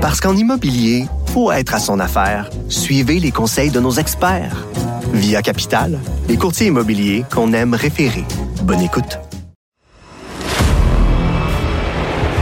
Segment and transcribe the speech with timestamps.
[0.00, 1.04] Parce qu'en immobilier,
[1.34, 2.48] faut être à son affaire.
[2.70, 4.66] Suivez les conseils de nos experts.
[5.12, 8.24] Via Capital, les courtiers immobiliers qu'on aime référer.
[8.62, 9.18] Bonne écoute.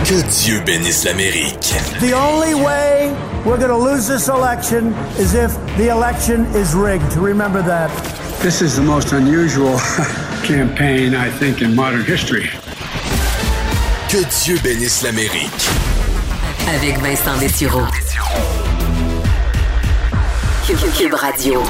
[0.04, 1.74] Que Dieu bénisse l'Amérique.
[1.98, 3.11] The only way
[3.44, 7.12] we're going to lose this election is if the election is rigged.
[7.16, 7.90] Remember that.
[8.40, 9.80] This is the most unusual
[10.45, 12.50] campaign, I think, in modern history.
[14.09, 15.88] Que Dieu bénisse l'Amérique.
[16.75, 17.87] Avec Vincent Dessureau.
[20.99, 21.63] Cube Radio.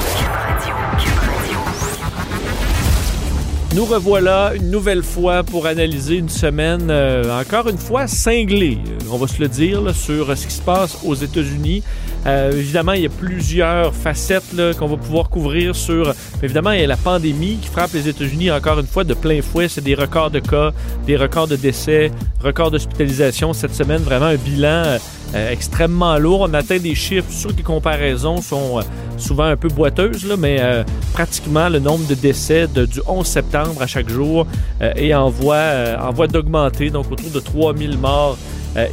[3.74, 9.04] Nous revoilà une nouvelle fois pour analyser une semaine, euh, encore une fois, cinglée, euh,
[9.10, 11.82] on va se le dire, sur ce qui se passe aux États-Unis.
[12.26, 16.14] Euh, évidemment, il y a plusieurs facettes qu'on va pouvoir couvrir sur...
[16.42, 19.42] Évidemment, il y a la pandémie qui frappe les États-Unis encore une fois de plein
[19.42, 19.68] fouet.
[19.68, 20.72] C'est des records de cas,
[21.06, 22.10] des records de décès,
[22.42, 24.02] records d'hospitalisation cette semaine.
[24.02, 24.98] Vraiment un bilan euh,
[25.34, 26.40] extrêmement lourd.
[26.42, 28.82] On atteint des chiffres, sur les comparaisons sont euh,
[29.16, 33.82] souvent un peu boiteuses, là, mais euh, pratiquement le nombre de décès du 11 septembre
[33.82, 34.46] à chaque jour
[34.80, 38.38] est en voie, en voie d'augmenter, donc autour de 3000 morts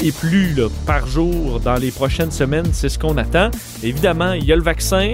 [0.02, 0.56] et plus
[0.88, 3.52] par jour dans les prochaines semaines, c'est ce qu'on attend.
[3.84, 5.14] Évidemment, il y a le vaccin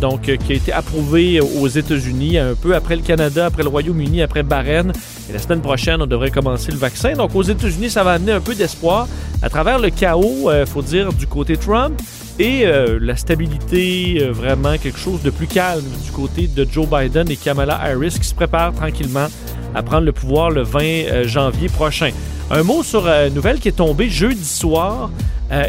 [0.00, 4.22] donc, qui a été approuvé aux États-Unis un peu après le Canada, après le Royaume-Uni,
[4.22, 4.92] après Bahreïn.
[5.32, 7.14] La semaine prochaine, on devrait commencer le vaccin.
[7.14, 9.08] Donc aux États-Unis, ça va amener un peu d'espoir
[9.42, 12.00] à travers le chaos, il faut dire, du côté Trump
[12.38, 16.86] et euh, la stabilité, euh, vraiment quelque chose de plus calme du côté de Joe
[16.88, 19.26] Biden et Kamala Harris qui se préparent tranquillement
[19.74, 22.10] à prendre le pouvoir le 20 euh, janvier prochain.
[22.50, 25.10] Un mot sur une nouvelle qui est tombée jeudi soir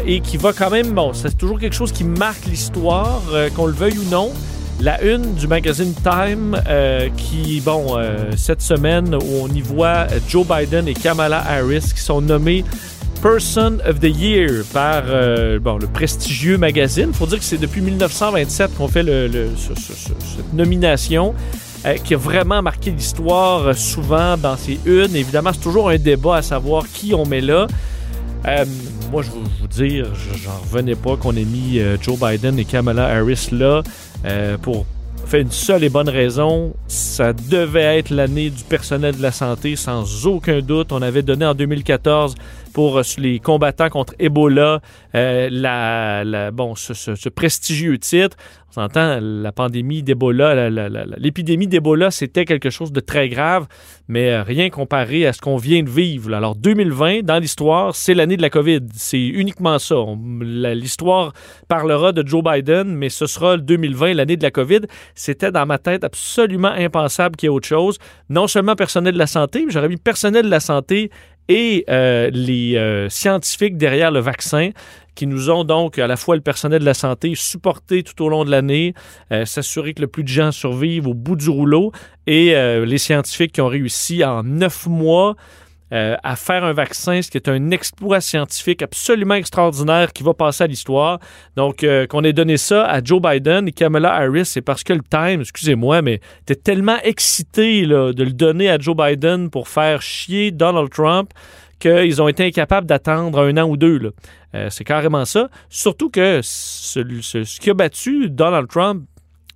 [0.06, 3.22] et qui va quand même, bon, c'est toujours quelque chose qui marque l'histoire,
[3.54, 4.32] qu'on le veuille ou non.
[4.80, 6.60] La une du magazine Time
[7.16, 7.96] qui, bon,
[8.36, 12.64] cette semaine, où on y voit Joe Biden et Kamala Harris qui sont nommés
[13.24, 17.06] Person of the Year par euh, le prestigieux magazine.
[17.08, 21.34] Il faut dire que c'est depuis 1927 qu'on fait le, cette nomination.
[21.86, 25.16] Euh, qui a vraiment marqué l'histoire euh, souvent dans ses unes.
[25.16, 27.66] Évidemment, c'est toujours un débat à savoir qui on met là.
[29.10, 30.06] moi, je vais vous dire,
[30.42, 33.82] j'en revenais pas qu'on ait mis Joe Biden et Kamala Harris là
[34.62, 34.86] pour
[35.26, 36.74] fait une seule et bonne raison.
[36.86, 40.92] Ça devait être l'année du personnel de la santé, sans aucun doute.
[40.92, 42.34] On avait donné en 2014
[42.74, 44.82] pour euh, les combattants contre Ebola
[45.14, 48.36] euh, la, ce, prestigieux titre.
[48.70, 50.68] On s'entend, la pandémie d'Ebola,
[51.16, 53.68] l'épidémie d'Ebola, c'était quelque chose de très grave,
[54.08, 56.34] mais euh, rien comparé à ce qu'on vient de vivre.
[56.34, 58.80] Alors 2020, dans l'histoire, c'est l'année de la COVID.
[58.92, 59.94] C'est uniquement ça.
[60.40, 61.32] L'histoire
[61.68, 64.80] parlera de Joe Biden, mais ce sera 2020, l'année de la COVID.
[65.14, 67.98] C'était dans ma tête absolument impensable qu'il y ait autre chose.
[68.28, 71.12] Non seulement personnel de la santé, mais j'aurais mis personnel de la santé
[71.48, 74.70] et euh, les euh, scientifiques derrière le vaccin
[75.14, 78.28] qui nous ont donc à la fois le personnel de la santé supporté tout au
[78.28, 78.94] long de l'année,
[79.30, 81.92] euh, s'assurer que le plus de gens survivent au bout du rouleau
[82.26, 82.54] et
[82.86, 85.36] les scientifiques qui ont réussi en neuf mois
[85.94, 90.34] euh, à faire un vaccin, ce qui est un exploit scientifique absolument extraordinaire qui va
[90.34, 91.20] passer à l'histoire.
[91.56, 94.92] Donc, euh, qu'on ait donné ça à Joe Biden et Kamala Harris, c'est parce que
[94.92, 99.68] le Time, excusez-moi, mais était tellement excité là, de le donner à Joe Biden pour
[99.68, 101.30] faire chier Donald Trump
[101.78, 104.12] qu'ils ont été incapables d'attendre un an ou deux.
[104.54, 105.48] Euh, c'est carrément ça.
[105.68, 109.04] Surtout que ce, ce qui a battu Donald Trump,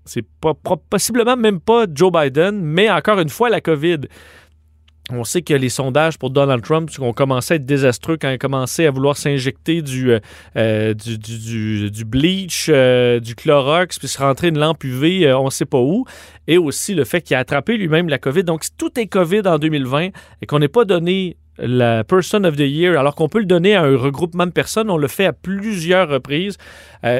[0.05, 0.55] c'est pas,
[0.89, 4.01] possiblement même pas Joe Biden, mais encore une fois la COVID.
[5.11, 8.35] On sait que les sondages pour Donald Trump ont commencé à être désastreux quand il
[8.35, 10.21] a commencé à vouloir s'injecter du, euh,
[10.57, 15.65] euh, du, bleach, euh, du Clorox, puis se rentrer une lampe UV, on ne sait
[15.65, 16.05] pas où.
[16.47, 18.45] Et aussi le fait qu'il a attrapé lui-même la COVID.
[18.45, 20.09] Donc, tout est COVID en 2020
[20.43, 23.75] et qu'on n'ait pas donné la Person of the Year, alors qu'on peut le donner
[23.75, 26.57] à un regroupement de personnes, on le fait à plusieurs reprises.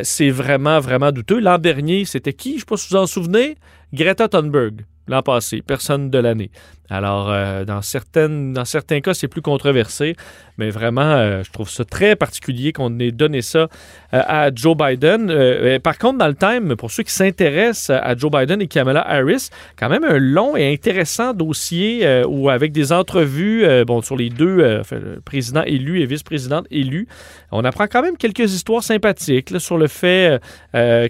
[0.03, 1.41] c'est vraiment, vraiment douteux.
[1.41, 2.51] L'an dernier, c'était qui?
[2.51, 3.57] Je ne sais pas si vous en souvenez.
[3.95, 6.51] Greta Thunberg l'an passé, personne de l'année.
[6.91, 10.17] Alors, euh, dans, certaines, dans certains cas, c'est plus controversé,
[10.57, 13.67] mais vraiment, euh, je trouve ça très particulier qu'on ait donné ça euh,
[14.11, 15.79] à Joe Biden.
[15.81, 19.51] par contre, dans le time, pour ceux qui s'intéressent à Joe Biden et Kamala Harris,
[19.77, 24.83] quand même un long et intéressant dossier où, avec des entrevues bon, sur les deux
[25.25, 27.07] présidents élus et vice-présidentes élus,
[27.53, 30.41] on apprend quand même quelques histoires sympathiques sur le fait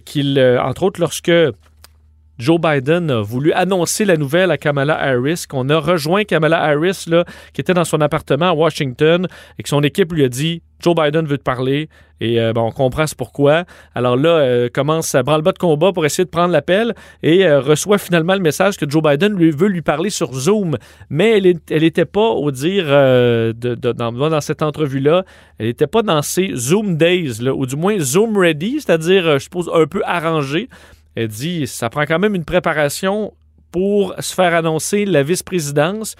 [0.04, 1.30] qu'il, entre autres, lorsque
[2.38, 7.06] Joe Biden a voulu annoncer la nouvelle à Kamala Harris, qu'on a rejoint Kamala Harris,
[7.52, 9.26] qui était dans son appartement à Washington,
[9.58, 11.88] et que son équipe lui a dit Joe Biden veut te parler.
[12.20, 13.64] Et euh, on comprend c'est pourquoi.
[13.94, 17.60] Alors là, euh, commence à branle-bas de combat pour essayer de prendre l'appel et euh,
[17.60, 20.76] reçoit finalement le message que Joe Biden lui veut lui parler sur Zoom.
[21.10, 21.38] Mais
[21.70, 25.24] elle n'était pas, au dire, de, dans, cette entrevue-là,
[25.58, 29.70] elle n'était pas dans ses Zoom Days, ou du moins Zoom Ready, c'est-à-dire, je suppose,
[29.72, 30.68] un peu arrangé.
[31.18, 33.34] Elle dit, ça prend quand même une préparation
[33.72, 36.14] pour se faire annoncer la vice-présidence.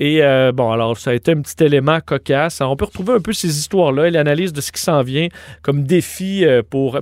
[0.00, 2.60] Et euh, bon, alors ça a été un petit élément cocasse.
[2.60, 5.28] on peut retrouver un peu ces histoires-là et l'analyse de ce qui s'en vient
[5.62, 7.00] comme défi euh, pour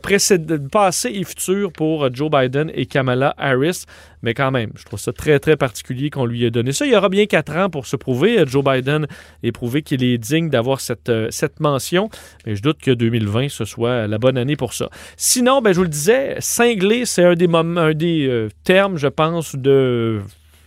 [0.71, 3.85] passé et futur pour euh, Joe Biden et Kamala Harris.
[4.23, 6.85] Mais quand même, je trouve ça très, très particulier qu'on lui ait donné ça.
[6.85, 9.07] Il y aura bien quatre ans pour se prouver, Joe Biden,
[9.43, 12.09] et prouver qu'il est digne d'avoir cette, cette mention.
[12.47, 14.91] Mais je doute que 2020, ce soit la bonne année pour ça.
[15.17, 19.57] Sinon, ben, je vous le disais, cinglé, c'est un des, un des termes, je pense,
[19.57, 20.21] de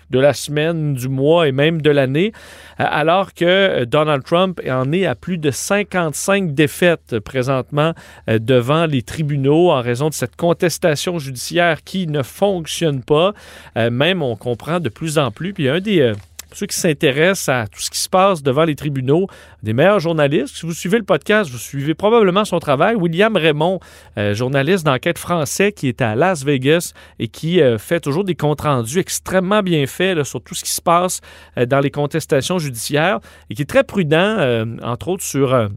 [0.10, 2.32] de la semaine, du mois et même de l'année,
[2.80, 7.94] euh, alors que euh, Donald Trump en est à plus de 55 défaites présentement
[8.30, 13.34] euh, devant les tribunaux en raison de cette contestation judiciaire qui ne fonctionne pas.
[13.76, 15.54] Même on comprend de plus en plus.
[15.54, 16.14] Puis un des
[16.56, 19.28] ceux qui s'intéressent à tout ce qui se passe devant les tribunaux,
[19.62, 20.56] des meilleurs journalistes.
[20.56, 22.96] Si vous suivez le podcast, vous suivez probablement son travail.
[22.96, 23.80] William Raymond,
[24.18, 28.36] euh, journaliste d'enquête français qui est à Las Vegas et qui euh, fait toujours des
[28.36, 31.22] comptes rendus extrêmement bien faits sur tout ce qui se passe
[31.58, 33.20] euh, dans les contestations judiciaires
[33.50, 35.70] et qui est très prudent, entre autres, sur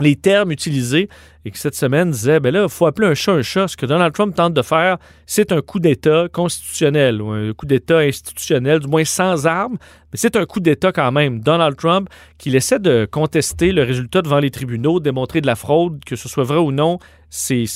[0.00, 1.08] les termes utilisés
[1.44, 3.68] et que cette semaine disait ben là, il faut appeler un chat un chat.
[3.68, 7.66] Ce que Donald Trump tente de faire, c'est un coup d'État constitutionnel ou un coup
[7.66, 9.78] d'État institutionnel, du moins sans armes,
[10.12, 11.40] mais c'est un coup d'État quand même.
[11.40, 12.08] Donald Trump,
[12.38, 16.28] qui essaie de contester le résultat devant les tribunaux, démontrer de la fraude, que ce
[16.28, 16.98] soit vrai ou non,
[17.28, 17.66] c'est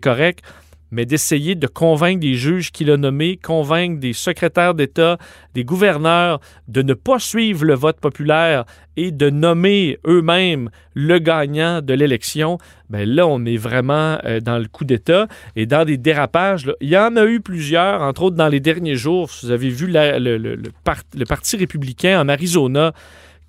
[0.00, 0.42] correct
[0.90, 5.18] mais d'essayer de convaincre des juges qu'il a nommés, convaincre des secrétaires d'État,
[5.54, 8.64] des gouverneurs de ne pas suivre le vote populaire
[8.96, 12.58] et de nommer eux-mêmes le gagnant de l'élection,
[12.90, 16.70] bien là, on est vraiment euh, dans le coup d'État et dans des dérapages.
[16.80, 19.30] il y en a eu plusieurs, entre autres dans les derniers jours.
[19.42, 22.92] Vous avez vu le Parti républicain en Arizona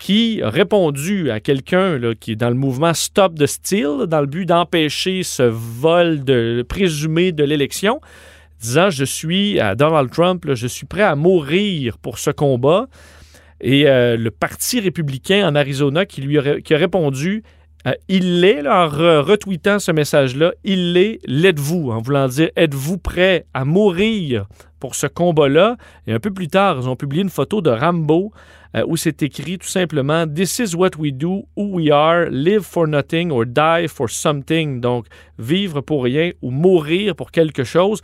[0.01, 4.25] qui a répondu à quelqu'un qui est dans le mouvement Stop the Steal, dans le
[4.25, 6.23] but d'empêcher ce vol
[6.67, 8.01] présumé de l'élection,
[8.59, 12.87] disant Je suis à Donald Trump, je suis prêt à mourir pour ce combat.
[13.61, 17.43] Et euh, le Parti républicain en Arizona qui lui a répondu
[17.87, 23.45] euh, il l'est, en retweetant ce message-là, il l'est, l'êtes-vous, en voulant dire êtes-vous prêt
[23.53, 24.47] à mourir
[24.79, 25.77] pour ce combat-là?
[26.07, 28.31] Et un peu plus tard, ils ont publié une photo de Rambo
[28.75, 32.61] euh, où c'est écrit tout simplement This is what we do, who we are, live
[32.61, 34.79] for nothing or die for something.
[34.79, 35.07] Donc,
[35.37, 38.01] vivre pour rien ou mourir pour quelque chose.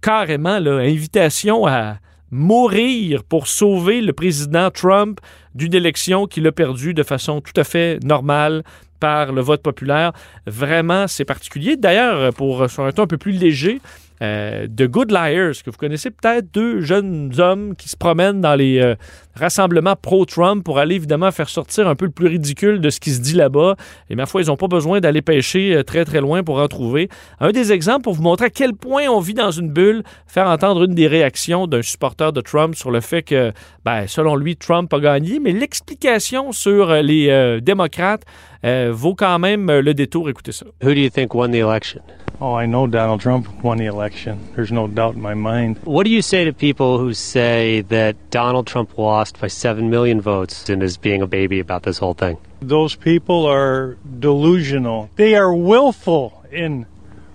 [0.00, 1.96] Carrément, là, invitation à
[2.30, 5.20] mourir pour sauver le président Trump
[5.54, 8.64] d'une élection qu'il a perdue de façon tout à fait normale
[8.98, 10.12] par le vote populaire.
[10.46, 11.76] Vraiment, c'est particulier.
[11.76, 13.80] D'ailleurs, pour sur un ton un peu plus léger,
[14.22, 18.54] euh, The Good Liars, que vous connaissez peut-être, deux jeunes hommes qui se promènent dans
[18.54, 18.94] les euh,
[19.34, 23.10] rassemblements pro-Trump pour aller évidemment faire sortir un peu le plus ridicule de ce qui
[23.10, 23.74] se dit là-bas.
[24.10, 26.68] Et ma foi, ils n'ont pas besoin d'aller pêcher euh, très très loin pour en
[26.68, 27.08] trouver.
[27.40, 30.46] Un des exemples pour vous montrer à quel point on vit dans une bulle, faire
[30.46, 33.52] entendre une des réactions d'un supporter de Trump sur le fait que,
[33.84, 38.22] ben, selon lui, Trump a gagné, mais l'explication sur les démocrates
[38.64, 40.30] Euh, vaut quand même euh, le détour.
[40.30, 40.64] Écoutez ça.
[40.82, 42.00] Who do you think won the election?
[42.40, 44.38] Oh, I know Donald Trump won the election.
[44.56, 45.78] There's no doubt in my mind.
[45.84, 50.20] What do you say to people who say that Donald Trump lost by 7 million
[50.20, 52.38] votes and is being a baby about this whole thing?
[52.60, 55.10] Those people are delusional.
[55.16, 56.86] They are willful in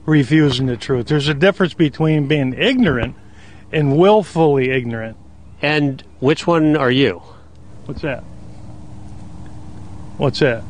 [0.06, 1.07] refusing the truth.
[1.07, 3.16] There's a difference between being ignorant
[3.71, 5.16] and willfully ignorant.
[5.62, 7.21] And which one are you?
[7.86, 8.24] What's that?
[10.18, 10.64] What's that?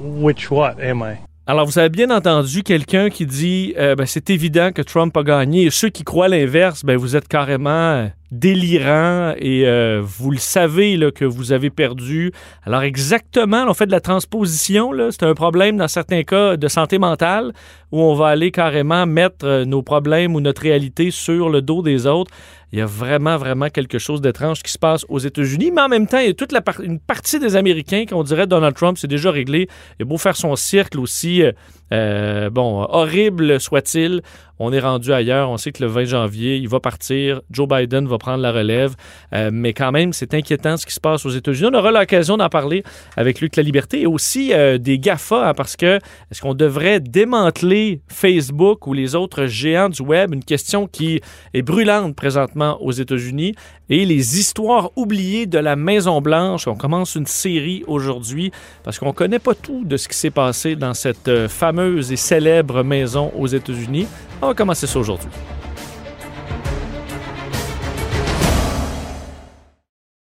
[0.00, 1.16] Which what am I?
[1.46, 5.22] Alors, vous avez bien entendu quelqu'un qui dit euh, ben, c'est évident que Trump a
[5.22, 5.64] gagné.
[5.64, 8.06] Et ceux qui croient l'inverse, ben, vous êtes carrément euh,
[8.38, 12.32] délirant et euh, vous le savez là, que vous avez perdu.
[12.64, 14.90] Alors exactement, on fait de la transposition.
[15.10, 17.52] C'est un problème dans certains cas de santé mentale
[17.92, 22.06] où on va aller carrément mettre nos problèmes ou notre réalité sur le dos des
[22.06, 22.32] autres.
[22.74, 25.88] Il y a vraiment, vraiment quelque chose d'étrange qui se passe aux États-Unis, mais en
[25.88, 28.74] même temps, il y a toute la une partie des Américains qui, on dirait, Donald
[28.74, 29.68] Trump, c'est déjà réglé.
[30.00, 31.52] Il a beau faire son cercle aussi, euh,
[31.92, 34.22] euh, bon, horrible soit-il,
[34.58, 35.50] on est rendu ailleurs.
[35.50, 37.42] On sait que le 20 janvier, il va partir.
[37.48, 38.94] Joe Biden va prendre la relève.
[39.34, 41.68] Euh, mais quand même, c'est inquiétant ce qui se passe aux États-Unis.
[41.70, 42.82] On aura l'occasion d'en parler
[43.16, 45.96] avec Luc La Liberté et aussi euh, des GAFA, hein, parce que
[46.30, 50.32] est-ce qu'on devrait démanteler Facebook ou les autres géants du web?
[50.32, 51.20] Une question qui
[51.52, 53.54] est brûlante présentement aux États-Unis.
[53.90, 56.66] Et les histoires oubliées de la Maison-Blanche.
[56.66, 58.50] On commence une série aujourd'hui
[58.82, 62.10] parce qu'on ne connaît pas tout de ce qui s'est passé dans cette euh, fameuse
[62.10, 64.06] et célèbre maison aux États-Unis.
[64.40, 65.28] On va commencer ça aujourd'hui.